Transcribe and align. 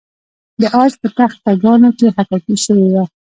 د 0.59 0.61
عاج 0.73 0.93
په 1.01 1.07
تخته 1.17 1.51
ګانو 1.63 1.89
کې 1.97 2.07
حکاکي 2.15 2.55
شوې 2.63 2.87
وه 2.93 3.03